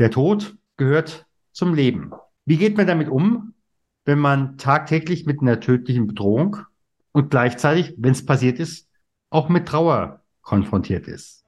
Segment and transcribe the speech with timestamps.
[0.00, 2.12] Der Tod gehört zum Leben.
[2.46, 3.52] Wie geht man damit um,
[4.06, 6.56] wenn man tagtäglich mit einer tödlichen Bedrohung
[7.12, 8.88] und gleichzeitig, wenn es passiert ist,
[9.28, 11.44] auch mit Trauer konfrontiert ist?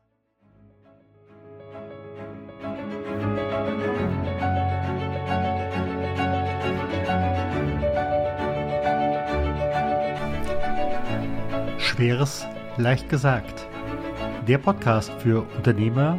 [11.79, 12.45] Schweres
[12.77, 13.67] leicht gesagt.
[14.47, 16.19] Der Podcast für Unternehmer,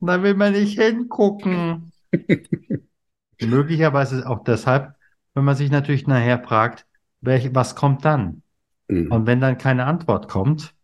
[0.00, 1.92] Da will man nicht hingucken.
[3.42, 4.94] Möglicherweise auch deshalb,
[5.34, 6.86] wenn man sich natürlich nachher fragt,
[7.20, 8.40] welch, was kommt dann?
[8.88, 9.12] Mhm.
[9.12, 10.74] Und wenn dann keine Antwort kommt,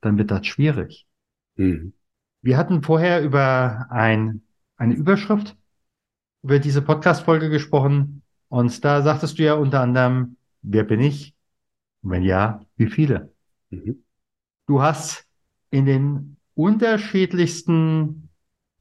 [0.00, 1.06] dann wird das schwierig.
[1.56, 1.92] Mhm.
[2.42, 4.42] Wir hatten vorher über ein,
[4.76, 5.56] eine Überschrift
[6.42, 11.34] über diese Podcast-Folge gesprochen und da sagtest du ja unter anderem, wer bin ich?
[12.02, 13.32] Und wenn ja, wie viele?
[13.68, 14.02] Mhm.
[14.66, 15.26] Du hast
[15.70, 18.30] in den unterschiedlichsten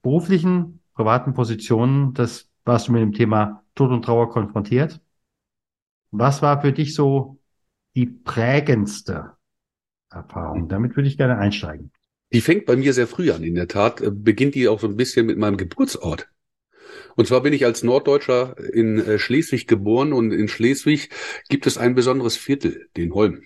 [0.02, 5.02] beruflichen, privaten Positionen, das warst du mit dem Thema Tod und Trauer konfrontiert.
[6.12, 7.40] Was war für dich so
[7.96, 9.34] die prägendste
[10.10, 10.68] Erfahrung.
[10.68, 11.92] Damit würde ich gerne einsteigen.
[12.32, 13.44] Die fängt bei mir sehr früh an.
[13.44, 16.30] In der Tat äh, beginnt die auch so ein bisschen mit meinem Geburtsort.
[17.16, 21.10] Und zwar bin ich als Norddeutscher in äh, Schleswig geboren und in Schleswig
[21.50, 23.44] gibt es ein besonderes Viertel, den Holm.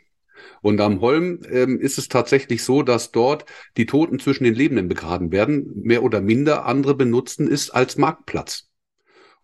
[0.62, 3.46] Und am Holm ähm, ist es tatsächlich so, dass dort
[3.78, 8.70] die Toten zwischen den Lebenden begraben werden, mehr oder minder andere benutzen es als Marktplatz.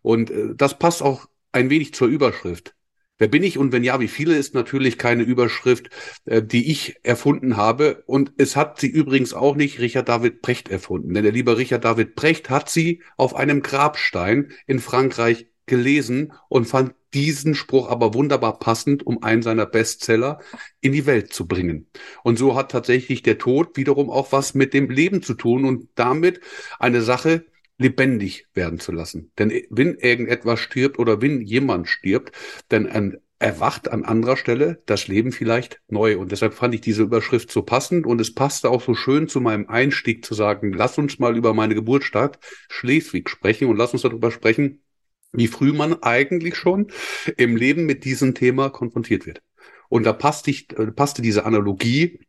[0.01, 2.75] Und äh, das passt auch ein wenig zur Überschrift.
[3.19, 5.89] Wer bin ich und wenn ja, wie viele ist natürlich keine Überschrift,
[6.25, 8.03] äh, die ich erfunden habe.
[8.07, 11.13] Und es hat sie übrigens auch nicht Richard David Brecht erfunden.
[11.13, 16.65] Denn der liebe Richard David Brecht hat sie auf einem Grabstein in Frankreich gelesen und
[16.65, 20.39] fand diesen Spruch aber wunderbar passend, um einen seiner Bestseller
[20.79, 21.87] in die Welt zu bringen.
[22.23, 25.89] Und so hat tatsächlich der Tod wiederum auch was mit dem Leben zu tun und
[25.95, 26.39] damit
[26.77, 27.45] eine Sache,
[27.79, 29.31] lebendig werden zu lassen.
[29.39, 32.35] Denn wenn irgendetwas stirbt oder wenn jemand stirbt,
[32.67, 36.17] dann erwacht an anderer Stelle das Leben vielleicht neu.
[36.17, 39.39] Und deshalb fand ich diese Überschrift so passend und es passte auch so schön zu
[39.39, 42.37] meinem Einstieg zu sagen, lass uns mal über meine Geburtsstadt
[42.67, 44.83] Schleswig sprechen und lass uns darüber sprechen,
[45.31, 46.91] wie früh man eigentlich schon
[47.37, 49.41] im Leben mit diesem Thema konfrontiert wird.
[49.87, 52.19] Und da passte, ich, äh, passte diese Analogie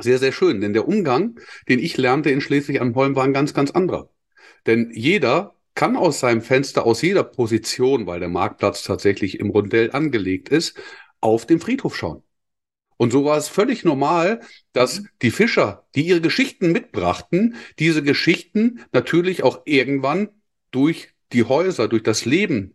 [0.00, 1.38] sehr, sehr schön, denn der Umgang,
[1.68, 4.10] den ich lernte in Schleswig am Holm, war ein ganz, ganz anderer.
[4.66, 9.92] Denn jeder kann aus seinem Fenster, aus jeder Position, weil der Marktplatz tatsächlich im Rundell
[9.92, 10.76] angelegt ist,
[11.20, 12.22] auf den Friedhof schauen.
[12.96, 14.40] Und so war es völlig normal,
[14.72, 20.28] dass die Fischer, die ihre Geschichten mitbrachten, diese Geschichten natürlich auch irgendwann
[20.70, 22.74] durch die Häuser, durch das Leben,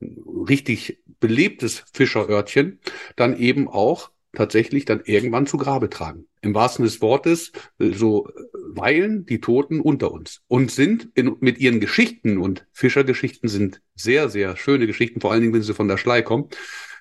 [0.00, 2.80] richtig belebtes Fischerörtchen,
[3.14, 6.26] dann eben auch tatsächlich dann irgendwann zu Grabe tragen.
[6.40, 8.32] Im wahrsten des Wortes, äh, so äh,
[8.72, 14.28] weilen die Toten unter uns und sind in, mit ihren Geschichten und Fischergeschichten sind sehr,
[14.28, 16.48] sehr schöne Geschichten, vor allen Dingen, wenn sie von der Schlei kommen,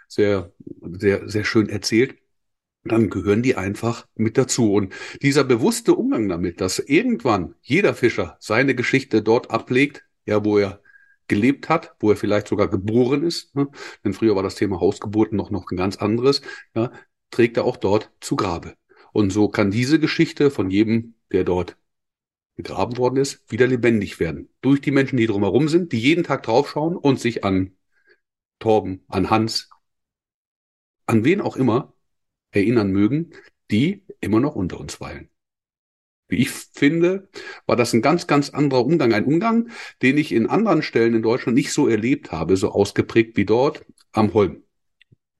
[0.07, 2.15] sehr, sehr, sehr schön erzählt
[2.83, 4.73] dann gehören die einfach mit dazu.
[4.73, 10.57] Und dieser bewusste Umgang damit, dass irgendwann jeder Fischer seine Geschichte dort ablegt, ja, wo
[10.57, 10.81] er
[11.27, 13.67] gelebt hat, wo er vielleicht sogar geboren ist, ne?
[14.03, 16.41] denn früher war das Thema Hausgeburten noch, noch ein ganz anderes,
[16.75, 16.91] ja,
[17.31, 18.75] trägt er auch dort zu Grabe.
[19.11, 21.77] Und so kann diese Geschichte von jedem, der dort
[22.55, 24.49] begraben worden ist, wieder lebendig werden.
[24.61, 27.75] Durch die Menschen, die drumherum sind, die jeden Tag draufschauen und sich an
[28.59, 29.69] Torben, an Hans,
[31.05, 31.93] an wen auch immer
[32.51, 33.31] erinnern mögen,
[33.71, 35.29] die immer noch unter uns weilen.
[36.27, 37.29] wie ich finde,
[37.65, 39.13] war das ein ganz, ganz anderer Umgang.
[39.13, 39.69] Ein Umgang,
[40.01, 43.85] den ich in anderen Stellen in Deutschland nicht so erlebt habe, so ausgeprägt wie dort
[44.11, 44.63] am Holm.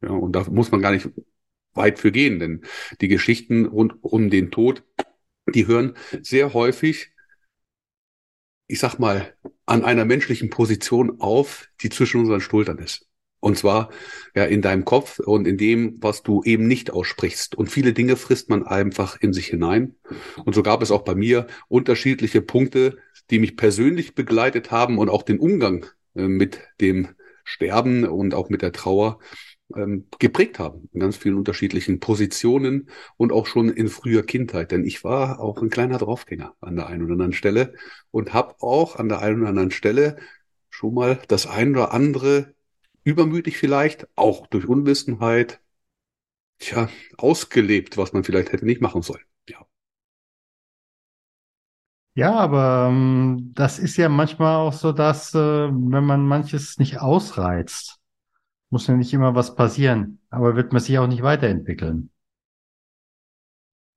[0.01, 1.09] Ja, und da muss man gar nicht
[1.73, 2.61] weit für gehen, denn
[3.01, 4.83] die Geschichten rund um den Tod,
[5.53, 7.11] die hören sehr häufig,
[8.67, 9.33] ich sag mal,
[9.65, 13.07] an einer menschlichen Position auf, die zwischen unseren Schultern ist.
[13.41, 13.89] Und zwar
[14.35, 17.55] ja in deinem Kopf und in dem, was du eben nicht aussprichst.
[17.55, 19.95] Und viele Dinge frisst man einfach in sich hinein.
[20.43, 22.97] Und so gab es auch bei mir unterschiedliche Punkte,
[23.29, 25.85] die mich persönlich begleitet haben und auch den Umgang
[26.15, 27.09] äh, mit dem
[27.45, 29.19] Sterben und auch mit der Trauer
[29.75, 30.89] ähm, geprägt haben.
[30.93, 34.71] In ganz vielen unterschiedlichen Positionen und auch schon in früher Kindheit.
[34.71, 37.73] Denn ich war auch ein kleiner Draufgänger an der einen oder anderen Stelle
[38.11, 40.17] und habe auch an der einen oder anderen Stelle
[40.69, 42.53] schon mal das ein oder andere
[43.03, 45.61] übermütig vielleicht, auch durch Unwissenheit,
[46.59, 49.23] tja, ausgelebt, was man vielleicht hätte nicht machen sollen.
[49.49, 49.65] Ja.
[52.15, 56.99] Ja, aber ähm, das ist ja manchmal auch so, dass äh, wenn man manches nicht
[56.99, 57.98] ausreizt,
[58.71, 62.09] muss ja nicht immer was passieren, aber wird man sich auch nicht weiterentwickeln.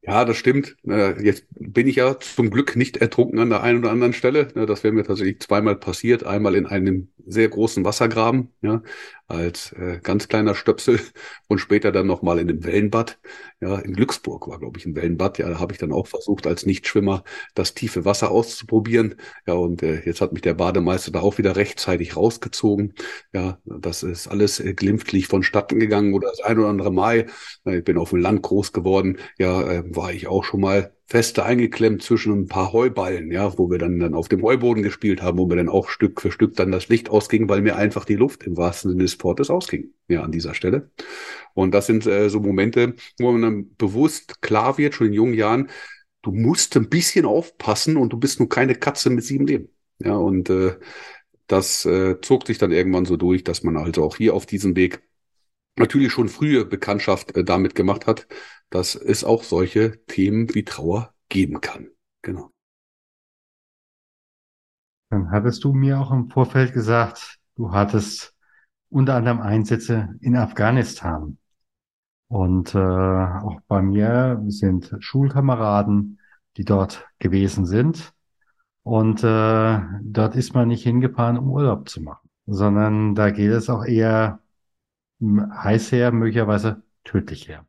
[0.04, 0.76] Ja, das stimmt.
[0.82, 4.46] Jetzt bin ich ja zum Glück nicht ertrunken an der einen oder anderen Stelle.
[4.48, 6.24] Das wäre mir tatsächlich zweimal passiert.
[6.24, 8.82] Einmal in einem sehr großen Wassergraben, ja,
[9.32, 11.00] als äh, ganz kleiner Stöpsel
[11.48, 13.18] und später dann nochmal in einem Wellenbad.
[13.60, 15.38] Ja, in Glücksburg war, glaube ich, ein Wellenbad.
[15.38, 17.24] Ja, da habe ich dann auch versucht, als Nichtschwimmer
[17.54, 19.16] das tiefe Wasser auszuprobieren.
[19.46, 22.94] Ja, und äh, jetzt hat mich der Bademeister da auch wieder rechtzeitig rausgezogen.
[23.32, 27.26] Ja, das ist alles äh, glimpflich vonstatten gegangen oder das ein oder andere Mal.
[27.64, 29.18] Ich bin auf dem Land groß geworden.
[29.38, 33.70] Ja, äh, war ich auch schon mal feste eingeklemmt zwischen ein paar Heuballen, ja, wo
[33.70, 36.54] wir dann, dann auf dem Heuboden gespielt haben, wo mir dann auch Stück für Stück
[36.54, 39.92] dann das Licht ausging, weil mir einfach die Luft im wahrsten Sinne des Wortes ausging,
[40.08, 40.90] ja, an dieser Stelle.
[41.52, 45.34] Und das sind äh, so Momente, wo man dann bewusst klar wird, schon in jungen
[45.34, 45.68] Jahren,
[46.22, 49.68] du musst ein bisschen aufpassen und du bist nur keine Katze mit sieben Leben.
[49.98, 50.76] Ja, und äh,
[51.46, 54.76] das äh, zog sich dann irgendwann so durch, dass man also auch hier auf diesem
[54.76, 55.02] Weg
[55.76, 58.26] natürlich schon frühe Bekanntschaft äh, damit gemacht hat,
[58.70, 61.88] dass es auch solche Themen wie Trauer geben kann.
[62.22, 62.50] Genau.
[65.10, 68.34] Dann hattest du mir auch im Vorfeld gesagt, du hattest
[68.88, 71.38] unter anderem Einsätze in Afghanistan.
[72.28, 76.18] Und äh, auch bei mir sind Schulkameraden,
[76.56, 78.14] die dort gewesen sind.
[78.82, 83.70] Und äh, dort ist man nicht hingefahren, um Urlaub zu machen, sondern da geht es
[83.70, 84.40] auch eher
[85.22, 87.66] heiß her, möglicherweise tödlich her.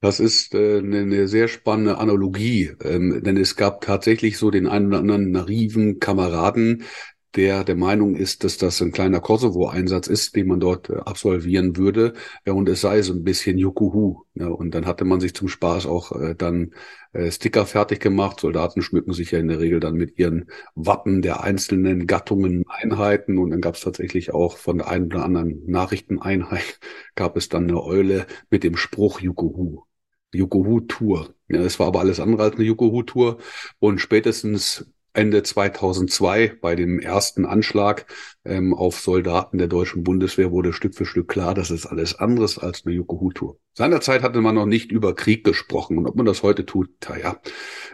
[0.00, 4.66] Das ist äh, eine, eine sehr spannende Analogie, ähm, denn es gab tatsächlich so den
[4.66, 6.82] einen oder anderen naiven Kameraden,
[7.36, 11.76] der der Meinung ist, dass das ein kleiner Kosovo-Einsatz ist, den man dort äh, absolvieren
[11.76, 12.14] würde,
[12.46, 14.24] ja, und es sei so ein bisschen Jukuhu.
[14.34, 16.72] Ja, und dann hatte man sich zum Spaß auch äh, dann
[17.12, 18.40] äh, Sticker fertig gemacht.
[18.40, 23.38] Soldaten schmücken sich ja in der Regel dann mit ihren Wappen der einzelnen Gattungen, Einheiten.
[23.38, 26.80] Und dann gab es tatsächlich auch von der einen oder anderen Nachrichteneinheit
[27.14, 29.82] gab es dann eine Eule mit dem Spruch Jukuhu.
[30.34, 31.34] Yukohu-Tour.
[31.48, 33.38] Ja, es war aber alles andere als eine Yukohu-Tour.
[33.78, 38.06] Und spätestens Ende 2002 bei dem ersten Anschlag
[38.44, 42.58] ähm, auf Soldaten der deutschen Bundeswehr wurde Stück für Stück klar, dass es alles anderes
[42.58, 43.58] als eine Yukohu-Tour.
[43.74, 47.40] Seinerzeit hatte man noch nicht über Krieg gesprochen und ob man das heute tut, naja,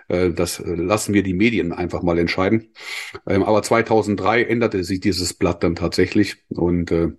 [0.09, 2.73] äh, das äh, lassen wir die Medien einfach mal entscheiden.
[3.26, 7.12] Ähm, aber 2003 änderte sich dieses Blatt dann tatsächlich und äh,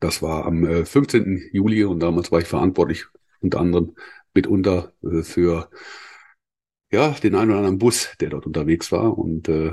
[0.00, 1.50] das war am äh, 15.
[1.52, 3.04] Juli und damals war ich verantwortlich
[3.40, 3.94] unter anderem
[4.34, 5.70] mitunter äh, für
[6.92, 9.72] ja den einen oder anderen Bus, der dort unterwegs war und äh,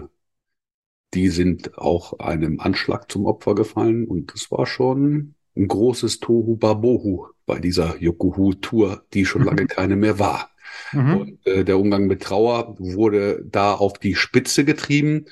[1.13, 6.55] die sind auch einem Anschlag zum Opfer gefallen und das war schon ein großes Tohu
[6.55, 9.67] Babohu bei dieser Yokuhu-Tour, die schon lange mhm.
[9.67, 10.51] keine mehr war.
[10.93, 11.17] Mhm.
[11.17, 15.25] Und äh, der Umgang mit Trauer wurde da auf die Spitze getrieben.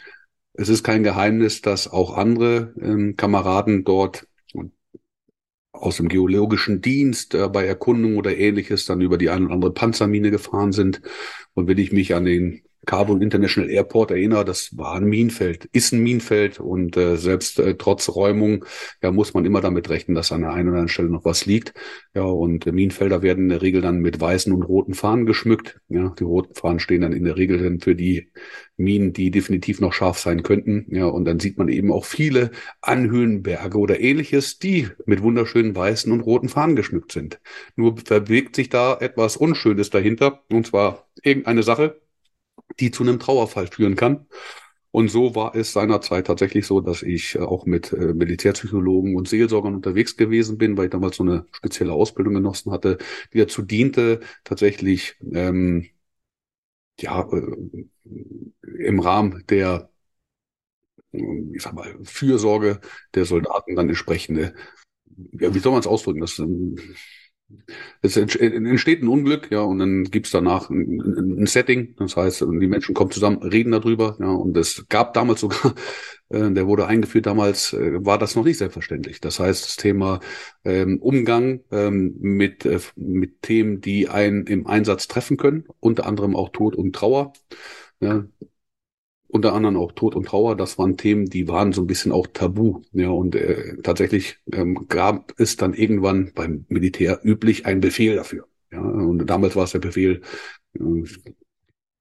[0.53, 4.26] Es ist kein Geheimnis, dass auch andere ähm, Kameraden dort
[5.81, 9.74] aus dem geologischen Dienst äh, bei Erkundung oder ähnliches dann über die eine oder andere
[9.74, 11.01] Panzermine gefahren sind.
[11.53, 15.91] Und wenn ich mich an den Kabul International Airport erinnere, das war ein Minenfeld, ist
[15.91, 18.63] ein Minenfeld und äh, selbst äh, trotz Räumung
[19.03, 21.46] ja muss man immer damit rechnen, dass an der einen oder anderen Stelle noch was
[21.46, 21.74] liegt.
[22.15, 25.82] Ja, und äh, Minenfelder werden in der Regel dann mit weißen und roten Fahnen geschmückt.
[25.89, 28.32] Ja, die roten Fahnen stehen dann in der Regel dann für die
[28.77, 30.86] Minen, die definitiv noch scharf sein könnten.
[30.89, 32.51] Ja, und dann sieht man eben auch viele
[32.82, 37.41] Anhöhenberge oder ähnliches, die mit wunderschönen weißen und roten Fahnen geschmückt sind.
[37.75, 42.00] Nur verbirgt sich da etwas Unschönes dahinter, und zwar irgendeine Sache,
[42.80, 44.28] die zu einem Trauerfall führen kann.
[44.92, 49.28] Und so war es seinerzeit tatsächlich so, dass ich äh, auch mit äh, Militärpsychologen und
[49.28, 52.98] Seelsorgern unterwegs gewesen bin, weil ich damals so eine spezielle Ausbildung genossen hatte,
[53.34, 55.88] die dazu diente, tatsächlich ähm,
[57.00, 57.86] ja, äh,
[58.80, 59.90] im Rahmen der,
[61.12, 62.80] ich sag mal, Fürsorge
[63.14, 64.54] der Soldaten dann entsprechende,
[65.34, 66.22] ja, wie soll man es ausdrücken?
[66.22, 66.76] Das, ähm,
[68.01, 72.68] es entsteht ein Unglück, ja, und dann gibt's danach ein, ein, Setting, das heißt, die
[72.68, 75.74] Menschen kommen zusammen, reden darüber, ja, und es gab damals sogar,
[76.30, 79.22] äh, der wurde eingeführt, damals äh, war das noch nicht selbstverständlich.
[79.22, 80.20] Das heißt, das Thema
[80.66, 86.36] ähm, Umgang ähm, mit, äh, mit Themen, die einen im Einsatz treffen können, unter anderem
[86.36, 87.34] auch Tod und Trauer,
[88.01, 88.25] ja,
[89.27, 92.27] unter anderem auch Tod und Trauer, das waren Themen, die waren so ein bisschen auch
[92.27, 92.81] tabu.
[92.93, 98.48] Ja, und äh, tatsächlich ähm, gab es dann irgendwann beim Militär üblich einen Befehl dafür.
[98.72, 100.22] Ja, und damals war es der Befehl,
[100.75, 101.03] äh,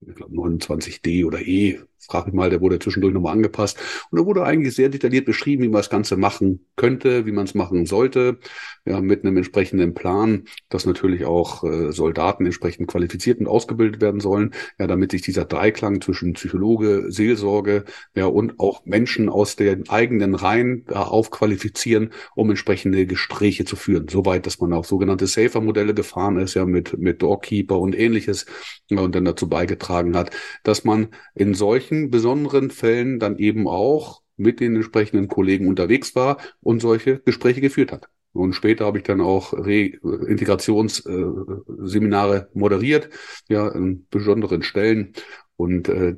[0.01, 3.79] ich glaube 29D oder E, frage ich mal, der wurde zwischendurch nochmal angepasst.
[4.11, 7.45] Und da wurde eigentlich sehr detailliert beschrieben, wie man das Ganze machen könnte, wie man
[7.45, 8.39] es machen sollte,
[8.85, 14.21] ja, mit einem entsprechenden Plan, dass natürlich auch äh, Soldaten entsprechend qualifiziert und ausgebildet werden
[14.21, 17.85] sollen, ja, damit sich dieser Dreiklang zwischen Psychologe, Seelsorge,
[18.15, 24.09] ja, und auch Menschen aus den eigenen Reihen da aufqualifizieren, um entsprechende Gespräche zu führen.
[24.09, 28.47] Soweit, dass man auch sogenannte Safer-Modelle gefahren ist, ja, mit, mit Doorkeeper und ähnliches,
[28.89, 30.31] ja, und dann dazu beigetragen hat,
[30.63, 36.39] dass man in solchen besonderen Fällen dann eben auch mit den entsprechenden Kollegen unterwegs war
[36.61, 38.09] und solche Gespräche geführt hat.
[38.33, 39.93] Und später habe ich dann auch Re
[40.27, 43.09] Integrationsseminare moderiert,
[43.49, 45.15] ja, in besonderen Stellen.
[45.57, 46.17] Und äh,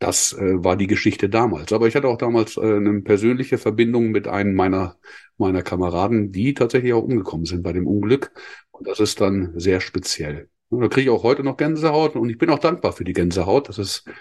[0.00, 1.72] das äh, war die Geschichte damals.
[1.72, 4.96] Aber ich hatte auch damals äh, eine persönliche Verbindung mit einem meiner,
[5.38, 8.32] meiner Kameraden, die tatsächlich auch umgekommen sind bei dem Unglück.
[8.72, 10.48] Und das ist dann sehr speziell.
[10.70, 13.68] Da kriege ich auch heute noch Gänsehaut und ich bin auch dankbar für die Gänsehaut.
[13.68, 14.12] Das ist äh,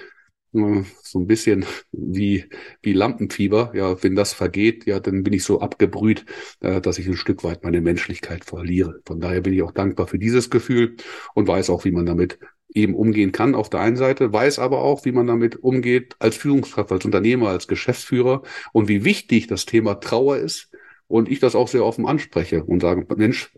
[0.52, 2.46] so ein bisschen wie,
[2.82, 3.72] wie Lampenfieber.
[3.76, 6.26] Ja, wenn das vergeht, ja, dann bin ich so abgebrüht,
[6.62, 9.02] äh, dass ich ein Stück weit meine Menschlichkeit verliere.
[9.06, 10.96] Von daher bin ich auch dankbar für dieses Gefühl
[11.36, 12.40] und weiß auch, wie man damit
[12.74, 16.38] eben umgehen kann auf der einen Seite, weiß aber auch, wie man damit umgeht als
[16.38, 20.70] Führungskraft, als Unternehmer, als Geschäftsführer und wie wichtig das Thema Trauer ist.
[21.08, 23.52] Und ich das auch sehr offen anspreche und sage, Mensch,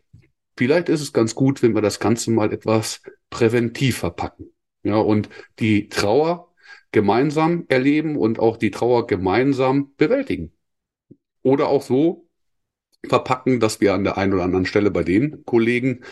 [0.55, 4.53] vielleicht ist es ganz gut, wenn wir das Ganze mal etwas präventiv verpacken.
[4.83, 5.29] Ja, und
[5.59, 6.50] die Trauer
[6.91, 10.53] gemeinsam erleben und auch die Trauer gemeinsam bewältigen.
[11.43, 12.27] Oder auch so
[13.07, 16.03] verpacken, dass wir an der einen oder anderen Stelle bei den Kollegen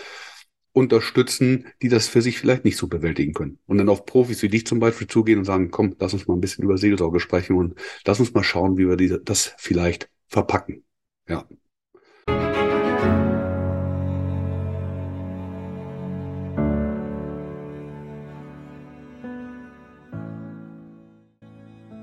[0.72, 3.60] unterstützen, die das für sich vielleicht nicht so bewältigen können.
[3.66, 6.36] Und dann auf Profis wie dich zum Beispiel zugehen und sagen, komm, lass uns mal
[6.36, 10.10] ein bisschen über Seelsorge sprechen und lass uns mal schauen, wie wir diese, das vielleicht
[10.28, 10.84] verpacken.
[11.28, 11.48] Ja.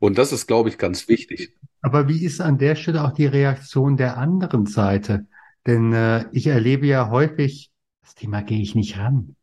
[0.00, 1.54] Und das ist, glaube ich, ganz wichtig.
[1.82, 5.26] Aber wie ist an der Stelle auch die Reaktion der anderen Seite?
[5.66, 7.70] Denn äh, ich erlebe ja häufig,
[8.02, 9.36] das Thema gehe ich nicht ran.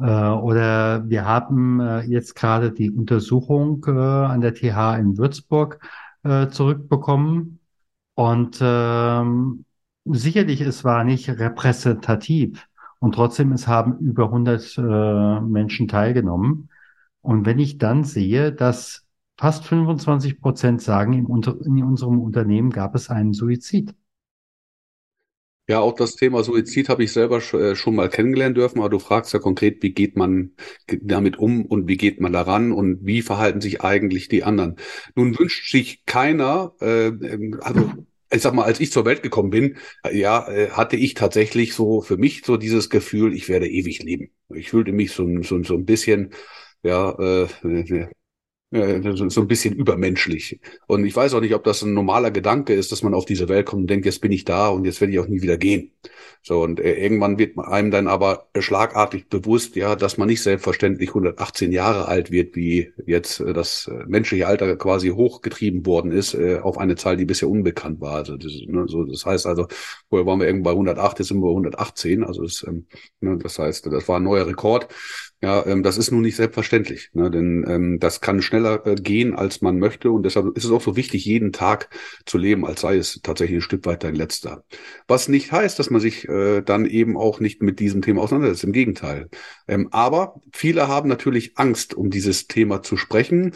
[0.00, 5.80] Äh, oder wir haben äh, jetzt gerade die Untersuchung äh, an der TH in Würzburg
[6.24, 7.60] äh, zurückbekommen.
[8.14, 9.66] Und ähm,
[10.04, 12.66] sicherlich, es war nicht repräsentativ.
[13.00, 16.70] Und trotzdem, es haben über 100 äh, Menschen teilgenommen.
[17.24, 19.06] Und wenn ich dann sehe, dass
[19.38, 23.94] fast 25 Prozent sagen, in, unter, in unserem Unternehmen gab es einen Suizid.
[25.66, 28.98] Ja, auch das Thema Suizid habe ich selber äh, schon mal kennengelernt dürfen, aber du
[28.98, 30.52] fragst ja konkret, wie geht man
[31.00, 34.76] damit um und wie geht man daran und wie verhalten sich eigentlich die anderen.
[35.14, 37.12] Nun wünscht sich keiner, äh,
[37.60, 37.90] also
[38.30, 39.78] ich sag mal, als ich zur Welt gekommen bin,
[40.12, 44.30] ja, äh, hatte ich tatsächlich so für mich so dieses Gefühl, ich werde ewig leben.
[44.54, 46.34] Ich fühlte mich so, so, so ein bisschen,
[46.84, 47.48] ja, äh,
[48.74, 50.60] so ein bisschen übermenschlich.
[50.88, 53.48] Und ich weiß auch nicht, ob das ein normaler Gedanke ist, dass man auf diese
[53.48, 55.56] Welt kommt und denkt, jetzt bin ich da und jetzt werde ich auch nie wieder
[55.56, 55.92] gehen.
[56.42, 61.10] So, und äh, irgendwann wird einem dann aber schlagartig bewusst, ja, dass man nicht selbstverständlich
[61.10, 66.34] 118 Jahre alt wird, wie jetzt äh, das äh, menschliche Alter quasi hochgetrieben worden ist,
[66.34, 68.16] auf eine Zahl, die bisher unbekannt war.
[68.16, 69.68] Also das, ne, so, das heißt also,
[70.08, 72.24] vorher waren wir irgendwo bei 108, jetzt sind wir bei 118.
[72.24, 72.86] Also das, ähm,
[73.20, 74.88] ne, das heißt, das war ein neuer Rekord.
[75.44, 77.30] Ja, ähm, das ist nun nicht selbstverständlich, ne?
[77.30, 80.10] denn ähm, das kann schneller äh, gehen, als man möchte.
[80.10, 81.90] Und deshalb ist es auch so wichtig, jeden Tag
[82.24, 84.64] zu leben, als sei es tatsächlich ein Stück weit dein letzter.
[85.06, 88.64] Was nicht heißt, dass man sich äh, dann eben auch nicht mit diesem Thema auseinandersetzt.
[88.64, 89.28] Im Gegenteil.
[89.68, 93.52] Ähm, aber viele haben natürlich Angst, um dieses Thema zu sprechen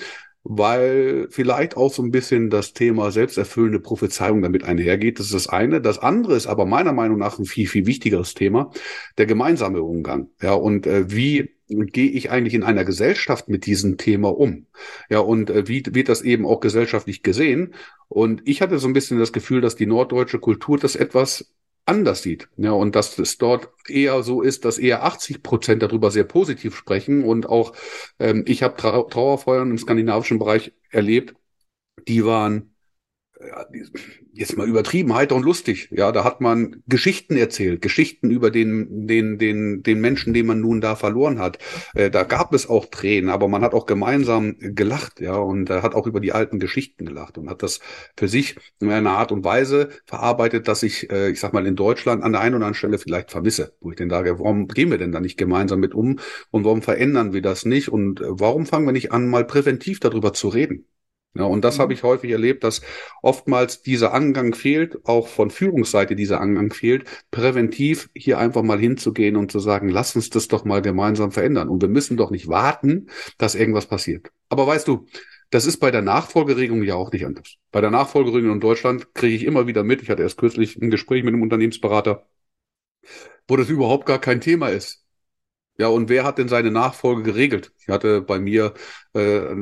[0.50, 5.18] weil vielleicht auch so ein bisschen das Thema selbsterfüllende Prophezeiung damit einhergeht.
[5.18, 5.82] Das ist das eine.
[5.82, 8.70] Das andere ist aber meiner Meinung nach ein viel, viel wichtigeres Thema,
[9.18, 10.30] der gemeinsame Umgang.
[10.40, 14.66] Ja, und äh, wie gehe ich eigentlich in einer Gesellschaft mit diesem Thema um?
[15.10, 17.74] Ja, und äh, wie wird das eben auch gesellschaftlich gesehen?
[18.08, 21.52] Und ich hatte so ein bisschen das Gefühl, dass die norddeutsche Kultur das etwas
[21.84, 22.48] anders sieht.
[22.56, 26.76] Ja, und dass es dort eher so ist, dass eher 80 Prozent darüber sehr positiv
[26.76, 27.24] sprechen.
[27.24, 27.72] Und auch
[28.18, 31.34] ähm, ich habe Trau Trauerfeuern im skandinavischen Bereich erlebt,
[32.06, 32.74] die waren
[34.32, 35.88] jetzt mal übertrieben, heiter und lustig.
[35.90, 40.60] Ja, da hat man Geschichten erzählt, Geschichten über den, den, den, den Menschen, den man
[40.60, 41.58] nun da verloren hat.
[41.94, 45.82] Äh, da gab es auch Tränen, aber man hat auch gemeinsam gelacht, ja, und äh,
[45.82, 47.80] hat auch über die alten Geschichten gelacht und hat das
[48.16, 51.76] für sich in einer Art und Weise verarbeitet, dass ich, äh, ich sag mal, in
[51.76, 54.90] Deutschland an der einen oder anderen Stelle vielleicht vermisse, wo ich denn sage, warum gehen
[54.90, 56.18] wir denn da nicht gemeinsam mit um
[56.50, 60.00] und warum verändern wir das nicht und äh, warum fangen wir nicht an, mal präventiv
[60.00, 60.86] darüber zu reden?
[61.34, 61.82] Ja, und das mhm.
[61.82, 62.82] habe ich häufig erlebt, dass
[63.22, 69.36] oftmals dieser Angang fehlt, auch von Führungsseite dieser Angang fehlt, präventiv hier einfach mal hinzugehen
[69.36, 71.68] und zu sagen, lass uns das doch mal gemeinsam verändern.
[71.68, 74.32] Und wir müssen doch nicht warten, dass irgendwas passiert.
[74.48, 75.06] Aber weißt du,
[75.50, 77.56] das ist bei der Nachfolgeregelung ja auch nicht anders.
[77.70, 80.90] Bei der Nachfolgeregelung in Deutschland kriege ich immer wieder mit, ich hatte erst kürzlich ein
[80.90, 82.26] Gespräch mit einem Unternehmensberater,
[83.46, 85.04] wo das überhaupt gar kein Thema ist.
[85.80, 87.72] Ja, und wer hat denn seine Nachfolge geregelt?
[87.78, 88.74] Ich hatte bei mir
[89.14, 89.54] äh,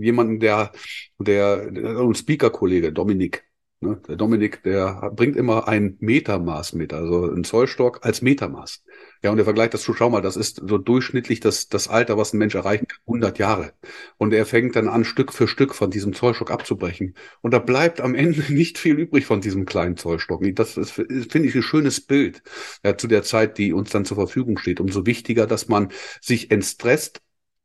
[0.00, 0.70] jemanden, der,
[1.18, 3.44] der, ein Speaker-Kollege, Dominik,
[3.84, 4.00] Ne?
[4.08, 8.82] Der Dominik, der bringt immer ein Metermaß mit, also ein Zollstock als Metermaß.
[9.22, 12.16] Ja, und er vergleicht das zu, schau mal, das ist so durchschnittlich das, das Alter,
[12.16, 13.74] was ein Mensch erreichen kann, 100 Jahre.
[14.16, 17.14] Und er fängt dann an, Stück für Stück von diesem Zollstock abzubrechen.
[17.42, 20.42] Und da bleibt am Ende nicht viel übrig von diesem kleinen Zollstock.
[20.54, 22.42] Das finde ich, ein schönes Bild
[22.84, 24.80] ja, zu der Zeit, die uns dann zur Verfügung steht.
[24.80, 25.92] Umso wichtiger, dass man
[26.22, 27.20] sich entstresst,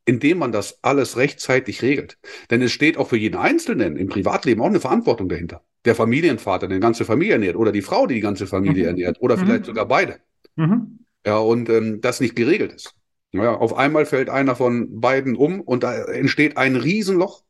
[0.05, 2.17] indem man das alles rechtzeitig regelt.
[2.51, 6.65] Denn es steht auch für jeden Einzelnen im Privatleben auch eine Verantwortung dahinter der Familienvater
[6.65, 8.89] eine ganze Familie ernährt oder die Frau, die die ganze Familie mhm.
[8.89, 9.41] ernährt oder mhm.
[9.41, 10.17] vielleicht sogar beide.
[10.55, 10.99] Mhm.
[11.25, 12.93] Ja, und ähm, das nicht geregelt ist.
[13.31, 17.43] Ja, auf einmal fällt einer von beiden um und da entsteht ein Riesenloch.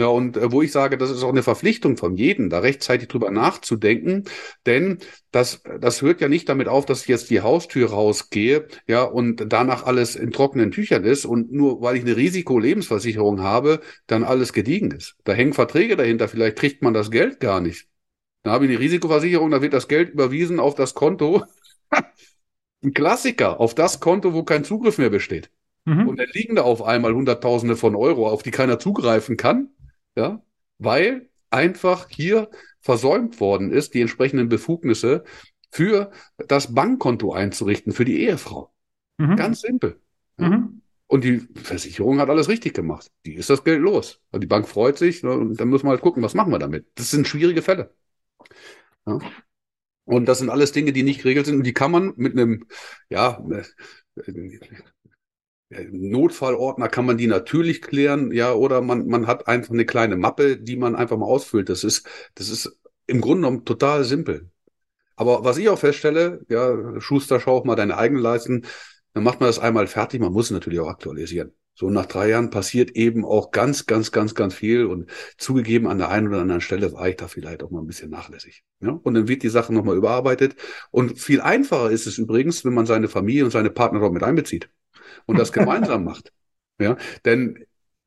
[0.00, 3.08] Ja, und äh, wo ich sage, das ist auch eine Verpflichtung von jedem, da rechtzeitig
[3.08, 4.24] drüber nachzudenken,
[4.64, 4.96] denn
[5.30, 9.52] das, das hört ja nicht damit auf, dass ich jetzt die Haustür rausgehe, ja, und
[9.52, 14.54] danach alles in trockenen Tüchern ist und nur weil ich eine Risikolebensversicherung habe, dann alles
[14.54, 15.16] gediegen ist.
[15.24, 17.86] Da hängen Verträge dahinter, vielleicht kriegt man das Geld gar nicht.
[18.42, 21.44] Da habe ich eine Risikoversicherung, da wird das Geld überwiesen auf das Konto.
[22.82, 25.50] Ein Klassiker, auf das Konto, wo kein Zugriff mehr besteht.
[25.84, 26.08] Mhm.
[26.08, 29.68] Und dann liegen da auf einmal Hunderttausende von Euro, auf die keiner zugreifen kann
[30.16, 30.42] ja,
[30.78, 35.24] weil einfach hier versäumt worden ist, die entsprechenden Befugnisse
[35.70, 36.10] für
[36.48, 38.72] das Bankkonto einzurichten für die Ehefrau.
[39.18, 39.36] Mhm.
[39.36, 40.00] Ganz simpel.
[40.36, 40.82] Mhm.
[41.06, 43.10] Und die Versicherung hat alles richtig gemacht.
[43.26, 44.20] Die ist das Geld los.
[44.30, 46.58] Also die Bank freut sich ne, und dann müssen wir halt gucken, was machen wir
[46.58, 46.86] damit.
[46.94, 47.94] Das sind schwierige Fälle.
[49.06, 49.18] Ja.
[50.04, 52.66] Und das sind alles Dinge, die nicht geregelt sind und die kann man mit einem,
[53.10, 53.44] ja,
[55.70, 60.56] Notfallordner kann man die natürlich klären, ja, oder man, man hat einfach eine kleine Mappe,
[60.56, 61.68] die man einfach mal ausfüllt.
[61.68, 64.50] Das ist, das ist im Grunde genommen total simpel.
[65.14, 68.66] Aber was ich auch feststelle, ja, Schuster, schau auch mal deine eigenen Leisten,
[69.12, 71.52] dann macht man das einmal fertig, man muss natürlich auch aktualisieren.
[71.74, 75.98] So nach drei Jahren passiert eben auch ganz, ganz, ganz, ganz viel und zugegeben an
[75.98, 78.64] der einen oder anderen Stelle war ich da vielleicht auch mal ein bisschen nachlässig.
[78.80, 78.90] Ja?
[78.90, 80.56] Und dann wird die Sache nochmal überarbeitet.
[80.90, 84.22] Und viel einfacher ist es übrigens, wenn man seine Familie und seine Partner dort mit
[84.22, 84.68] einbezieht
[85.26, 86.32] und das gemeinsam macht.
[86.78, 87.64] Ja, denn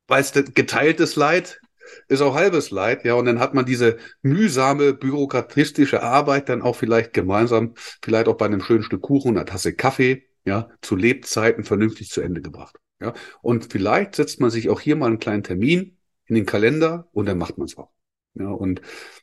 [0.08, 1.60] weißt du, geteiltes Leid
[2.08, 3.14] ist auch halbes Leid, ja.
[3.14, 8.46] Und dann hat man diese mühsame bürokratistische Arbeit dann auch vielleicht gemeinsam, vielleicht auch bei
[8.46, 12.76] einem schönen Stück Kuchen einer Tasse Kaffee, ja, zu Lebzeiten vernünftig zu Ende gebracht.
[13.00, 13.14] Ja.
[13.42, 17.26] Und vielleicht setzt man sich auch hier mal einen kleinen Termin in den Kalender und
[17.26, 17.90] dann macht man es auch.
[18.34, 18.80] Ja, und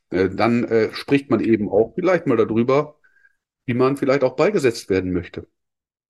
[0.09, 2.97] äh, dann äh, spricht man eben auch vielleicht mal darüber,
[3.65, 5.47] wie man vielleicht auch beigesetzt werden möchte.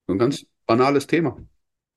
[0.06, 1.36] So ein ganz banales Thema.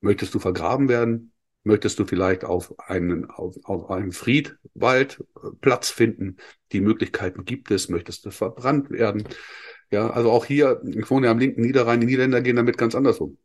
[0.05, 1.31] Möchtest du vergraben werden?
[1.63, 6.37] Möchtest du vielleicht auf einen, auf, auf einem Friedwald äh, Platz finden?
[6.73, 7.89] Die Möglichkeiten gibt es.
[7.89, 9.23] Möchtest du verbrannt werden?
[9.89, 12.93] Ja, also auch hier, ich wohne ja am linken Niederrhein, die Niederländer gehen damit ganz
[12.93, 13.39] anders um.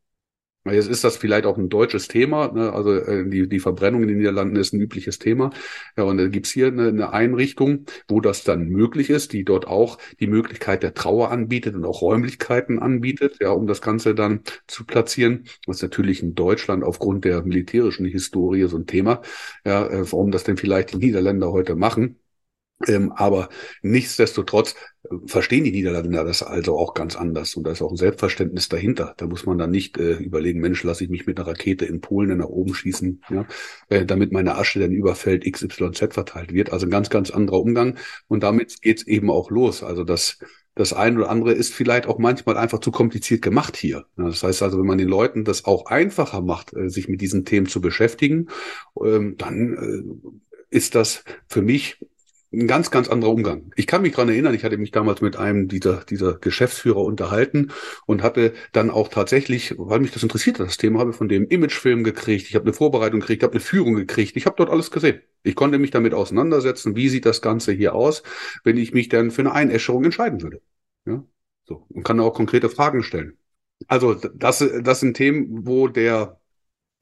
[0.67, 2.53] Jetzt ist das vielleicht auch ein deutsches Thema.
[2.53, 2.71] Ne?
[2.71, 5.51] Also äh, die, die Verbrennung in den Niederlanden ist ein übliches Thema.
[5.97, 9.67] Ja, und da gibt's hier eine, eine Einrichtung, wo das dann möglich ist, die dort
[9.67, 14.43] auch die Möglichkeit der Trauer anbietet und auch Räumlichkeiten anbietet, ja, um das Ganze dann
[14.67, 15.45] zu platzieren.
[15.67, 19.23] Ist natürlich in Deutschland aufgrund der militärischen Historie so ein Thema,
[19.65, 22.21] ja, äh, warum das denn vielleicht die Niederländer heute machen.
[22.87, 23.51] Ähm, aber
[23.83, 27.97] nichtsdestotrotz äh, verstehen die Niederländer das also auch ganz anders und da ist auch ein
[27.97, 29.15] Selbstverständnis dahinter.
[29.19, 32.01] Da muss man dann nicht äh, überlegen, Mensch, lasse ich mich mit einer Rakete in
[32.01, 33.47] Polen nach oben schießen, ja,
[33.89, 36.73] äh, damit meine Asche dann überfällt XYZ verteilt wird.
[36.73, 39.83] Also ein ganz, ganz anderer Umgang und damit geht's eben auch los.
[39.83, 40.39] Also das
[40.77, 44.07] das eine oder andere ist vielleicht auch manchmal einfach zu kompliziert gemacht hier.
[44.17, 47.45] Das heißt also, wenn man den Leuten das auch einfacher macht, äh, sich mit diesen
[47.45, 48.49] Themen zu beschäftigen,
[49.05, 49.75] ähm, dann
[50.71, 51.99] äh, ist das für mich
[52.53, 53.71] ein ganz, ganz anderer Umgang.
[53.77, 57.71] Ich kann mich dran erinnern, ich hatte mich damals mit einem dieser, dieser Geschäftsführer unterhalten
[58.07, 61.47] und hatte dann auch tatsächlich, weil mich das interessiert hat, das Thema, habe von dem
[61.47, 64.91] Imagefilm gekriegt, ich habe eine Vorbereitung gekriegt, habe eine Führung gekriegt, ich habe dort alles
[64.91, 65.21] gesehen.
[65.45, 68.25] Ich konnte mich damit auseinandersetzen, wie sieht das Ganze hier aus,
[68.65, 70.61] wenn ich mich dann für eine Einäscherung entscheiden würde.
[71.07, 71.25] Ja,
[71.67, 71.87] so.
[71.89, 73.39] Und kann auch konkrete Fragen stellen.
[73.87, 76.40] Also das, das sind Themen, wo der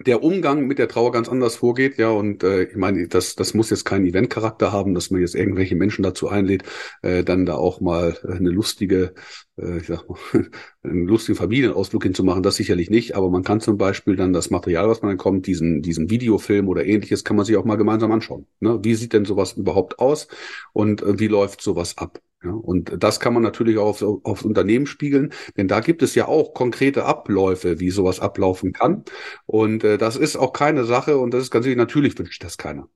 [0.07, 3.55] der Umgang mit der Trauer ganz anders vorgeht, ja, und äh, ich meine, das, das
[3.55, 6.63] muss jetzt keinen Eventcharakter haben, dass man jetzt irgendwelche Menschen dazu einlädt,
[7.03, 9.15] äh, dann da auch mal eine lustige,
[9.57, 10.19] äh, ich sag mal,
[10.85, 14.89] einen lustigen Familienausflug hinzumachen, das sicherlich nicht, aber man kann zum Beispiel dann das Material,
[14.89, 18.13] was man dann kommt, diesen, diesen Videofilm oder ähnliches, kann man sich auch mal gemeinsam
[18.13, 18.47] anschauen.
[18.61, 18.79] Ne?
[18.83, 20.29] Wie sieht denn sowas überhaupt aus
[20.73, 22.21] und äh, wie läuft sowas ab?
[22.43, 26.15] Ja, und das kann man natürlich auch auf, aufs Unternehmen spiegeln, denn da gibt es
[26.15, 29.05] ja auch konkrete Abläufe, wie sowas ablaufen kann.
[29.47, 32.57] Und äh, das ist auch keine Sache und das ist ganz ehrlich, natürlich wünscht das
[32.57, 32.89] keiner.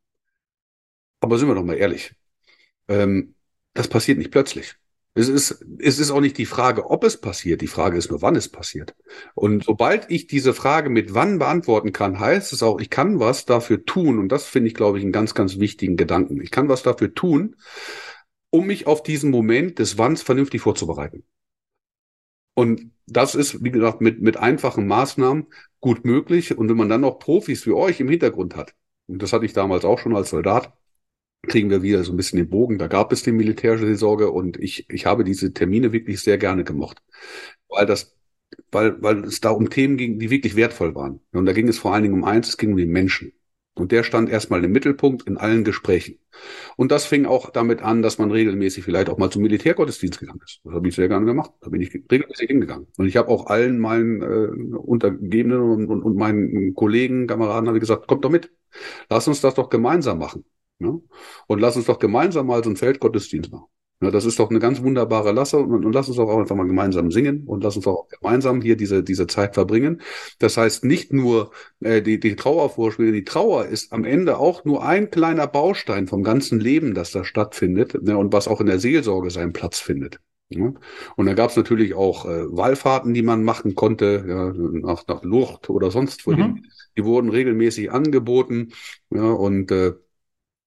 [1.20, 2.14] Aber sind wir doch mal ehrlich,
[2.88, 3.34] ähm,
[3.74, 4.76] das passiert nicht plötzlich.
[5.14, 8.22] Es ist, es ist auch nicht die Frage, ob es passiert, die Frage ist nur,
[8.22, 8.94] wann es passiert.
[9.34, 13.44] Und sobald ich diese Frage mit wann beantworten kann, heißt es auch, ich kann was
[13.44, 14.18] dafür tun.
[14.18, 16.40] Und das finde ich, glaube ich, einen ganz, ganz wichtigen Gedanken.
[16.40, 17.56] Ich kann was dafür tun,
[18.52, 21.24] um mich auf diesen Moment des Wanns vernünftig vorzubereiten.
[22.54, 25.46] Und das ist, wie gesagt, mit, mit einfachen Maßnahmen
[25.80, 26.56] gut möglich.
[26.56, 28.74] Und wenn man dann noch Profis wie euch im Hintergrund hat,
[29.06, 30.72] und das hatte ich damals auch schon als Soldat,
[31.48, 32.78] kriegen wir wieder so ein bisschen den Bogen.
[32.78, 36.64] Da gab es die militärische Seelsorge und ich, ich habe diese Termine wirklich sehr gerne
[36.64, 37.02] gemocht,
[37.68, 38.16] weil das,
[38.70, 41.20] weil, weil es da um Themen ging, die wirklich wertvoll waren.
[41.32, 43.32] Und da ging es vor allen Dingen um eins, es ging um die Menschen.
[43.74, 46.18] Und der stand erstmal im Mittelpunkt in allen Gesprächen.
[46.76, 50.40] Und das fing auch damit an, dass man regelmäßig vielleicht auch mal zum Militärgottesdienst gegangen
[50.44, 50.60] ist.
[50.64, 51.52] Das habe ich sehr gerne gemacht.
[51.62, 52.86] Da bin ich regelmäßig hingegangen.
[52.98, 57.80] Und ich habe auch allen meinen äh, Untergebenen und, und, und meinen Kollegen, Kameraden habe
[57.80, 58.52] gesagt, kommt doch mit.
[59.08, 60.44] Lass uns das doch gemeinsam machen.
[60.78, 60.98] Ja?
[61.46, 63.66] Und lass uns doch gemeinsam mal so einen Feldgottesdienst machen.
[64.02, 66.56] Ja, das ist doch eine ganz wunderbare Lasse und, und lass uns doch auch einfach
[66.56, 70.02] mal gemeinsam singen und lass uns auch gemeinsam hier diese, diese Zeit verbringen.
[70.40, 74.84] Das heißt, nicht nur äh, die, die Trauervorspiele, die Trauer ist am Ende auch nur
[74.84, 78.80] ein kleiner Baustein vom ganzen Leben, das da stattfindet ne, und was auch in der
[78.80, 80.18] Seelsorge seinen Platz findet.
[80.48, 80.72] Ja.
[81.16, 85.22] Und da gab es natürlich auch äh, Wallfahrten, die man machen konnte, ja, nach, nach
[85.22, 86.40] Lucht oder sonst wohin.
[86.40, 86.64] Mhm.
[86.96, 88.72] Die wurden regelmäßig angeboten.
[89.10, 89.92] Ja, und äh,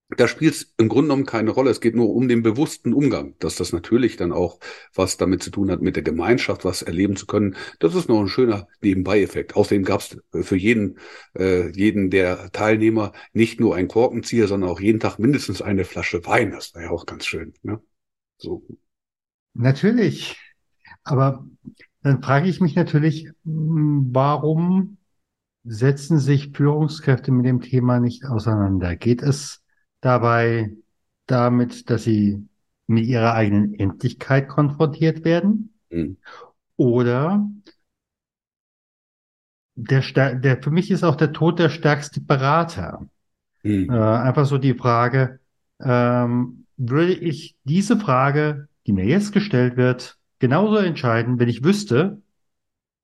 [0.09, 1.71] da spielt es im Grunde genommen keine Rolle.
[1.71, 4.59] Es geht nur um den bewussten Umgang, dass das natürlich dann auch
[4.93, 7.55] was damit zu tun hat, mit der Gemeinschaft was erleben zu können.
[7.79, 9.55] Das ist noch ein schöner Nebenbei-Effekt.
[9.55, 10.99] Außerdem gab es für jeden,
[11.33, 16.23] äh, jeden der Teilnehmer nicht nur ein Korkenzieher, sondern auch jeden Tag mindestens eine Flasche
[16.25, 16.51] Wein.
[16.51, 17.53] Das war ja auch ganz schön.
[17.63, 17.81] Ne?
[18.37, 18.63] So.
[19.55, 20.37] Natürlich.
[21.03, 21.47] Aber
[22.03, 24.97] dann frage ich mich natürlich, warum
[25.63, 28.95] setzen sich Führungskräfte mit dem Thema nicht auseinander?
[28.95, 29.64] Geht es
[30.05, 30.71] dabei
[31.25, 32.47] damit, dass sie
[32.87, 35.73] mit ihrer eigenen Endlichkeit konfrontiert werden?
[35.89, 36.17] Mhm.
[36.77, 37.49] Oder
[39.75, 43.07] der, der, für mich ist auch der Tod der stärkste Berater.
[43.63, 43.89] Mhm.
[43.89, 45.39] Äh, einfach so die Frage,
[45.81, 52.21] ähm, würde ich diese Frage, die mir jetzt gestellt wird, genauso entscheiden, wenn ich wüsste,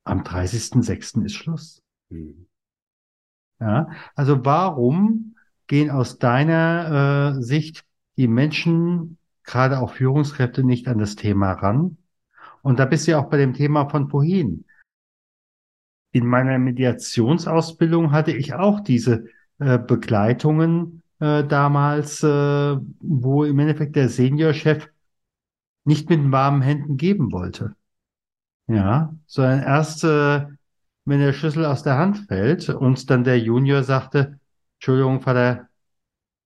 [0.03, 1.25] am 30.06.
[1.25, 1.81] ist Schluss.
[2.09, 2.47] Mhm.
[3.59, 5.30] Ja, also warum
[5.71, 7.85] gehen aus deiner äh, Sicht
[8.17, 11.97] die Menschen, gerade auch Führungskräfte, nicht an das Thema ran?
[12.61, 14.65] Und da bist du ja auch bei dem Thema von vorhin.
[16.11, 19.27] In meiner Mediationsausbildung hatte ich auch diese
[19.59, 24.89] äh, Begleitungen äh, damals, äh, wo im Endeffekt der Seniorchef
[25.85, 27.75] nicht mit warmen Händen geben wollte.
[28.67, 30.47] Ja, sondern erst, äh,
[31.05, 34.40] wenn der Schlüssel aus der Hand fällt und dann der Junior sagte,
[34.81, 35.69] Entschuldigung, Vater,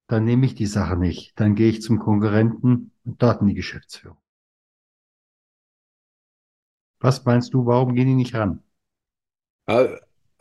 [0.07, 1.39] dann nehme ich die Sache nicht.
[1.39, 4.17] Dann gehe ich zum Konkurrenten und dort in die Geschäftsführung.
[6.99, 8.61] Was meinst du, warum gehen die nicht ran?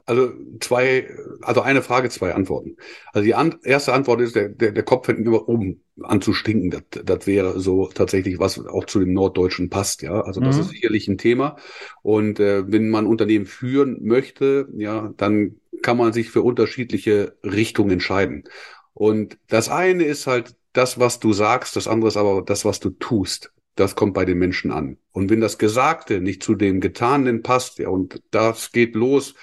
[0.07, 1.09] Also zwei,
[1.43, 2.77] also eine Frage, zwei Antworten.
[3.13, 6.33] Also die an, erste Antwort ist, der, der, der Kopf fängt immer oben an zu
[6.33, 6.71] stinken.
[6.71, 10.21] Das, das wäre so tatsächlich was auch zu dem Norddeutschen passt, ja.
[10.21, 10.63] Also das mhm.
[10.63, 11.57] ist sicherlich ein Thema.
[12.03, 17.93] Und äh, wenn man Unternehmen führen möchte, ja, dann kann man sich für unterschiedliche Richtungen
[17.93, 18.45] entscheiden.
[18.93, 22.81] Und das eine ist halt das, was du sagst, das andere ist aber das, was
[22.81, 24.99] du tust das kommt bei den Menschen an.
[25.13, 29.35] Und wenn das Gesagte nicht zu dem Getanen passt, ja, und das geht los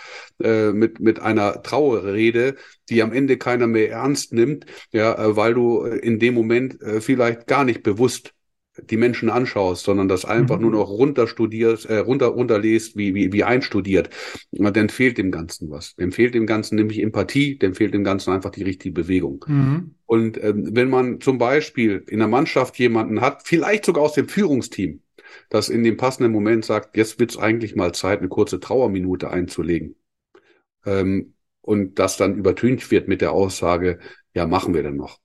[0.41, 2.55] äh, mit, mit einer Trauerrede,
[2.89, 7.01] die am Ende keiner mehr ernst nimmt, ja, äh, weil du in dem Moment äh,
[7.01, 8.33] vielleicht gar nicht bewusst
[8.77, 10.63] die Menschen anschaust, sondern das einfach mhm.
[10.63, 14.09] nur noch runterstudierst, äh, runter, runterlest, wie, wie, wie einstudiert,
[14.51, 15.95] dann fehlt dem Ganzen was.
[15.95, 19.43] Dem fehlt dem Ganzen nämlich Empathie, dem fehlt dem Ganzen einfach die richtige Bewegung.
[19.47, 19.95] Mhm.
[20.05, 24.29] Und ähm, wenn man zum Beispiel in der Mannschaft jemanden hat, vielleicht sogar aus dem
[24.29, 25.01] Führungsteam,
[25.49, 29.95] das in dem passenden Moment sagt, jetzt wird's eigentlich mal Zeit, eine kurze Trauerminute einzulegen.
[30.85, 33.99] Ähm, und das dann übertönt wird mit der Aussage,
[34.33, 35.19] ja, machen wir denn noch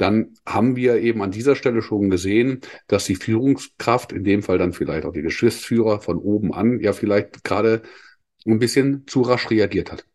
[0.00, 4.56] dann haben wir eben an dieser Stelle schon gesehen, dass die Führungskraft, in dem Fall
[4.56, 7.82] dann vielleicht auch die Geschäftsführer von oben an, ja vielleicht gerade
[8.46, 10.06] ein bisschen zu rasch reagiert hat.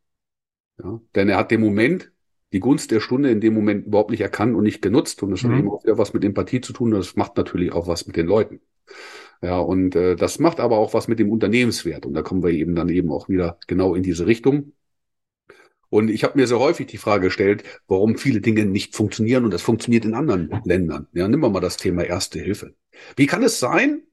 [0.84, 2.12] Ja, denn er hat den Moment,
[2.52, 5.22] die Gunst der Stunde in dem Moment überhaupt nicht erkannt und nicht genutzt.
[5.22, 5.52] Und das mhm.
[5.52, 6.94] hat eben auch wieder was mit Empathie zu tun.
[6.94, 8.62] Und das macht natürlich auch was mit den Leuten.
[9.42, 12.06] Ja, und äh, das macht aber auch was mit dem Unternehmenswert.
[12.06, 14.74] Und da kommen wir eben dann eben auch wieder genau in diese Richtung.
[15.90, 19.52] Und ich habe mir sehr häufig die Frage gestellt, warum viele Dinge nicht funktionieren und
[19.52, 21.08] das funktioniert in anderen Ländern.
[21.14, 22.76] Ja, nehmen wir mal das Thema Erste Hilfe.
[23.16, 24.04] Wie kann es sein,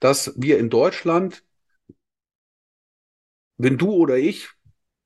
[0.00, 1.44] dass wir in Deutschland,
[3.56, 4.48] wenn du oder ich,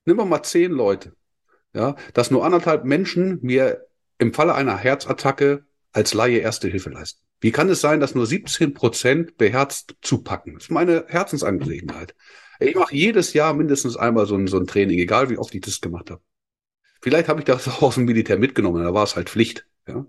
[0.05, 1.15] nehmen wir mal zehn Leute,
[1.75, 3.87] ja, dass nur anderthalb Menschen mir
[4.19, 7.23] im Falle einer Herzattacke als Laie Erste Hilfe leisten?
[7.41, 10.55] Wie kann es sein, dass nur 17 Prozent beherzt zupacken?
[10.55, 12.15] Das ist meine Herzensangelegenheit.
[12.61, 15.61] Ich mache jedes Jahr mindestens einmal so ein, so ein Training, egal wie oft ich
[15.61, 16.23] das gemacht habe.
[17.01, 19.67] Vielleicht habe ich das auch aus dem Militär mitgenommen, da war es halt Pflicht.
[19.87, 20.07] Ja?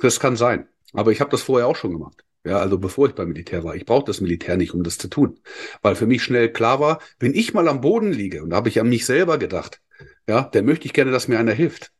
[0.00, 0.68] Das kann sein.
[0.92, 2.24] Aber ich habe das vorher auch schon gemacht.
[2.44, 3.74] Ja, also bevor ich beim Militär war.
[3.74, 5.40] Ich brauche das Militär nicht, um das zu tun.
[5.82, 8.68] Weil für mich schnell klar war, wenn ich mal am Boden liege, und da habe
[8.68, 9.80] ich an mich selber gedacht,
[10.28, 11.92] ja, dann möchte ich gerne, dass mir einer hilft.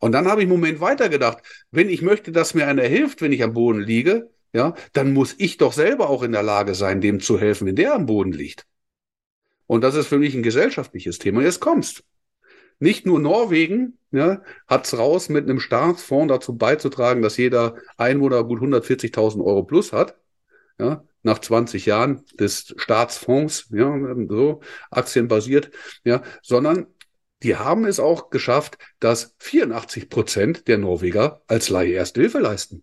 [0.00, 1.38] Und dann habe ich einen Moment weiter gedacht,
[1.70, 5.36] wenn ich möchte, dass mir einer hilft, wenn ich am Boden liege, ja, dann muss
[5.38, 8.32] ich doch selber auch in der Lage sein, dem zu helfen, wenn der am Boden
[8.32, 8.66] liegt.
[9.66, 11.42] Und das ist für mich ein gesellschaftliches Thema.
[11.42, 12.04] Jetzt kommst.
[12.78, 18.44] Nicht nur Norwegen ja, hat es raus, mit einem Staatsfonds dazu beizutragen, dass jeder Einwohner
[18.44, 20.16] gut 140.000 Euro plus hat.
[20.78, 25.70] Ja, nach 20 Jahren des Staatsfonds, ja, so aktienbasiert,
[26.04, 26.86] ja, sondern
[27.42, 32.82] die haben es auch geschafft, dass 84 Prozent der Norweger als Laie Erste Hilfe leisten.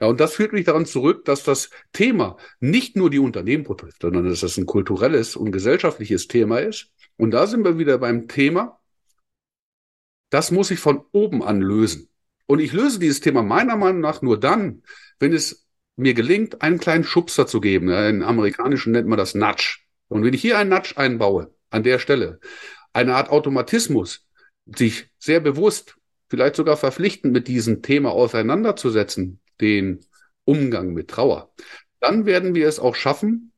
[0.00, 4.00] Ja, und das führt mich daran zurück, dass das Thema nicht nur die Unternehmen betrifft,
[4.00, 6.90] sondern dass das ein kulturelles und gesellschaftliches Thema ist.
[7.16, 8.80] Und da sind wir wieder beim Thema,
[10.30, 12.08] das muss ich von oben an lösen.
[12.46, 14.82] Und ich löse dieses Thema meiner Meinung nach nur dann,
[15.18, 17.90] wenn es mir gelingt, einen kleinen Schubser zu geben.
[17.90, 19.80] In amerikanischen nennt man das Nudge.
[20.08, 22.40] Und wenn ich hier einen Nudge einbaue, an der Stelle,
[22.92, 24.26] eine Art Automatismus,
[24.66, 25.96] sich sehr bewusst,
[26.28, 30.00] vielleicht sogar verpflichtend mit diesem Thema auseinanderzusetzen, den
[30.44, 31.52] Umgang mit Trauer,
[32.00, 33.52] dann werden wir es auch schaffen,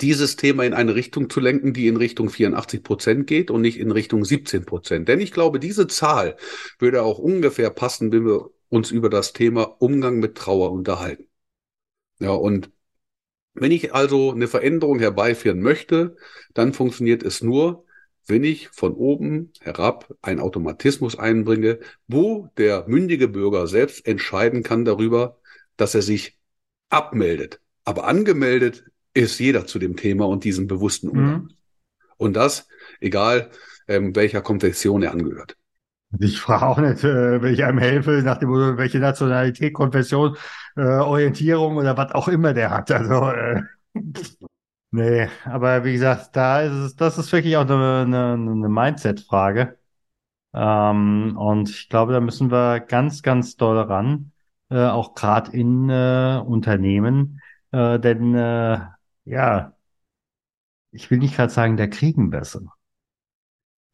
[0.00, 3.78] dieses Thema in eine Richtung zu lenken, die in Richtung 84 Prozent geht und nicht
[3.78, 5.08] in Richtung 17 Prozent.
[5.08, 6.36] Denn ich glaube, diese Zahl
[6.78, 11.28] würde auch ungefähr passen, wenn wir uns über das Thema Umgang mit Trauer unterhalten.
[12.20, 12.70] Ja, und
[13.54, 16.16] wenn ich also eine Veränderung herbeiführen möchte,
[16.54, 17.84] dann funktioniert es nur,
[18.28, 24.84] wenn ich von oben herab einen Automatismus einbringe, wo der mündige Bürger selbst entscheiden kann
[24.84, 25.38] darüber,
[25.76, 26.38] dass er sich
[26.90, 27.60] abmeldet.
[27.84, 31.42] Aber angemeldet ist jeder zu dem Thema und diesem bewussten Umgang.
[31.42, 31.50] Mhm.
[32.18, 32.68] Und das,
[33.00, 33.50] egal
[33.86, 35.56] ähm, welcher Konfession er angehört.
[36.18, 40.36] Ich frage auch nicht, äh, wenn ich einem helfe, nach dem welche Nationalität, Konfession,
[40.76, 42.90] äh, Orientierung oder was auch immer der hat.
[42.90, 43.62] Also äh,
[44.90, 49.78] Nee, aber wie gesagt, da ist es, das ist wirklich auch eine, eine, eine Mindset-Frage.
[50.54, 54.32] Ähm, und ich glaube, da müssen wir ganz, ganz doll ran,
[54.70, 57.40] äh, auch gerade in äh, Unternehmen.
[57.72, 58.80] Äh, denn äh,
[59.26, 59.74] ja,
[60.90, 62.60] ich will nicht gerade sagen, der kriegen besser.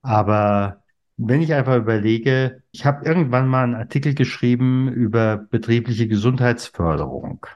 [0.02, 0.82] Aber
[1.16, 7.46] wenn ich einfach überlege, ich habe irgendwann mal einen Artikel geschrieben über betriebliche Gesundheitsförderung.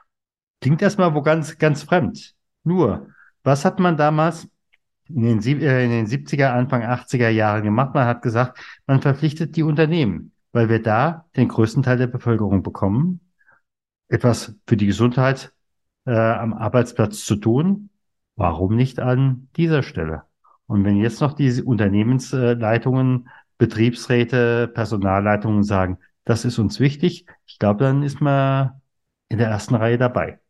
[0.60, 2.34] Klingt erstmal wo ganz, ganz fremd.
[2.64, 3.08] Nur,
[3.44, 4.48] was hat man damals
[5.08, 7.94] in den, äh, in den 70er, Anfang 80er Jahren gemacht?
[7.94, 12.62] Man hat gesagt, man verpflichtet die Unternehmen, weil wir da den größten Teil der Bevölkerung
[12.62, 13.20] bekommen,
[14.08, 15.52] etwas für die Gesundheit
[16.06, 17.90] äh, am Arbeitsplatz zu tun.
[18.36, 20.22] Warum nicht an dieser Stelle?
[20.66, 27.84] Und wenn jetzt noch diese Unternehmensleitungen, Betriebsräte, Personalleitungen sagen, das ist uns wichtig, ich glaube,
[27.84, 28.80] dann ist man
[29.28, 30.40] in der ersten Reihe dabei.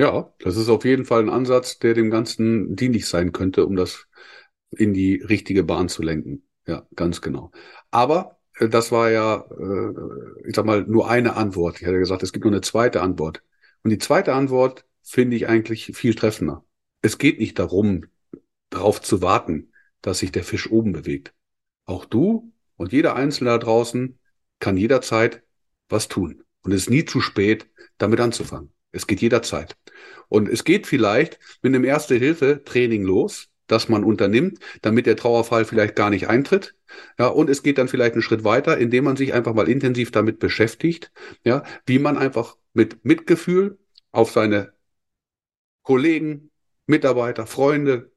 [0.00, 3.76] Ja, das ist auf jeden Fall ein Ansatz, der dem Ganzen dienlich sein könnte, um
[3.76, 4.06] das
[4.70, 6.48] in die richtige Bahn zu lenken.
[6.66, 7.50] Ja, ganz genau.
[7.90, 11.82] Aber äh, das war ja, äh, ich sag mal, nur eine Antwort.
[11.82, 13.42] Ich hatte gesagt, es gibt nur eine zweite Antwort.
[13.82, 16.64] Und die zweite Antwort finde ich eigentlich viel treffender.
[17.02, 18.06] Es geht nicht darum,
[18.70, 21.34] darauf zu warten, dass sich der Fisch oben bewegt.
[21.84, 24.18] Auch du und jeder Einzelne da draußen
[24.60, 25.42] kann jederzeit
[25.90, 26.42] was tun.
[26.62, 28.72] Und es ist nie zu spät, damit anzufangen.
[28.92, 29.76] Es geht jederzeit.
[30.28, 35.94] Und es geht vielleicht mit einem Erste-Hilfe-Training los, das man unternimmt, damit der Trauerfall vielleicht
[35.94, 36.74] gar nicht eintritt.
[37.18, 40.10] Ja, und es geht dann vielleicht einen Schritt weiter, indem man sich einfach mal intensiv
[40.10, 41.12] damit beschäftigt,
[41.44, 43.78] ja, wie man einfach mit Mitgefühl
[44.10, 44.72] auf seine
[45.82, 46.50] Kollegen,
[46.86, 48.10] Mitarbeiter, Freunde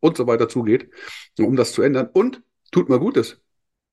[0.00, 0.90] und so weiter zugeht,
[1.38, 2.08] um das zu ändern.
[2.12, 3.40] Und tut mal Gutes.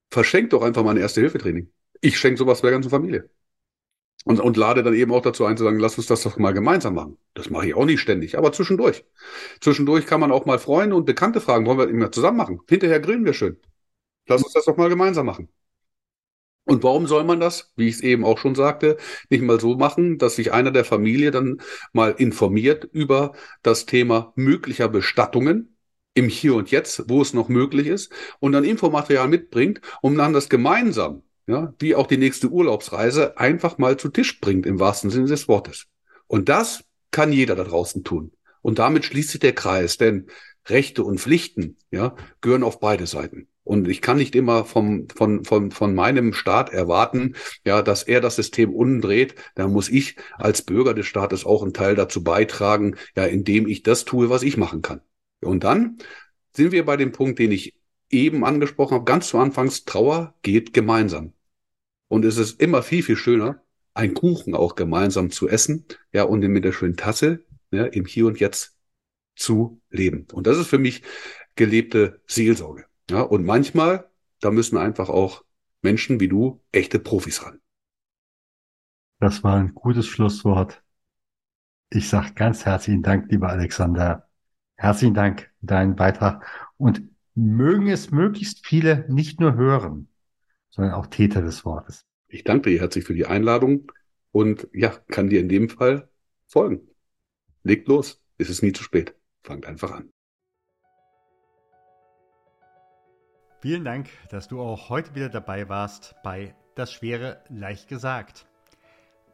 [0.09, 1.71] Verschenkt doch einfach mal ein Erste-Hilfe-Training.
[2.01, 3.29] Ich schenke sowas der ganzen Familie.
[4.23, 6.53] Und, und lade dann eben auch dazu ein zu sagen, lass uns das doch mal
[6.53, 7.17] gemeinsam machen.
[7.33, 9.03] Das mache ich auch nicht ständig, aber zwischendurch.
[9.61, 12.61] Zwischendurch kann man auch mal Freunde und Bekannte fragen, wollen wir immer zusammen machen?
[12.69, 13.57] Hinterher grillen wir schön.
[14.27, 15.49] Lass uns das doch mal gemeinsam machen.
[16.65, 18.97] Und warum soll man das, wie ich es eben auch schon sagte,
[19.29, 24.31] nicht mal so machen, dass sich einer der Familie dann mal informiert über das Thema
[24.35, 25.77] möglicher Bestattungen
[26.13, 30.33] im Hier und Jetzt, wo es noch möglich ist, und dann Infomaterial mitbringt, um dann
[30.33, 35.09] das gemeinsam ja, wie auch die nächste Urlaubsreise, einfach mal zu Tisch bringt, im wahrsten
[35.09, 35.87] Sinne des Wortes.
[36.27, 38.31] Und das kann jeder da draußen tun.
[38.61, 40.27] Und damit schließt sich der Kreis, denn
[40.67, 43.47] Rechte und Pflichten, ja, gehören auf beide Seiten.
[43.63, 48.21] Und ich kann nicht immer vom, von, von, von meinem Staat erwarten, ja, dass er
[48.21, 49.35] das System umdreht.
[49.55, 53.83] Da muss ich als Bürger des Staates auch einen Teil dazu beitragen, ja, indem ich
[53.83, 55.01] das tue, was ich machen kann.
[55.41, 55.97] Und dann
[56.55, 57.73] sind wir bei dem Punkt, den ich
[58.13, 61.33] eben angesprochen habe, ganz zu Anfangs, Trauer geht gemeinsam.
[62.07, 66.41] Und es ist immer viel, viel schöner, einen Kuchen auch gemeinsam zu essen, ja, und
[66.41, 68.75] mit der schönen Tasse, ja, im Hier und Jetzt
[69.35, 70.27] zu leben.
[70.31, 71.03] Und das ist für mich
[71.55, 72.85] gelebte Seelsorge.
[73.09, 75.43] Ja, und manchmal, da müssen einfach auch
[75.81, 77.59] Menschen wie du echte Profis ran.
[79.19, 80.81] Das war ein gutes Schlusswort.
[81.89, 84.27] Ich sage ganz herzlichen Dank, lieber Alexander.
[84.75, 86.45] Herzlichen Dank für deinen Beitrag.
[86.77, 87.03] Und
[87.35, 90.07] mögen es möglichst viele nicht nur hören,
[90.69, 92.05] sondern auch Täter des Wortes.
[92.27, 93.91] Ich danke dir herzlich für die Einladung
[94.31, 96.09] und ja, kann dir in dem Fall
[96.47, 96.87] folgen.
[97.63, 99.15] Legt los, es ist nie zu spät.
[99.43, 100.11] Fangt einfach an.
[103.59, 108.47] Vielen Dank, dass du auch heute wieder dabei warst bei Das Schwere leicht gesagt.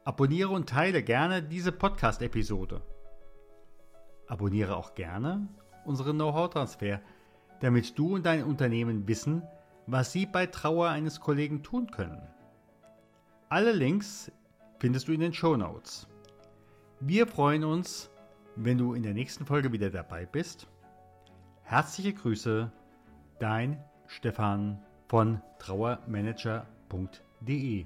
[0.03, 2.81] Abonniere und teile gerne diese Podcast-Episode.
[4.27, 5.47] Abonniere auch gerne
[5.85, 6.99] unseren Know-how-Transfer
[7.59, 9.43] damit du und dein Unternehmen wissen,
[9.85, 12.21] was sie bei Trauer eines Kollegen tun können.
[13.49, 14.31] Alle Links
[14.79, 16.07] findest du in den Show Notes.
[16.99, 18.09] Wir freuen uns,
[18.55, 20.67] wenn du in der nächsten Folge wieder dabei bist.
[21.63, 22.69] Herzliche Grüße,
[23.39, 27.85] dein Stefan von trauermanager.de.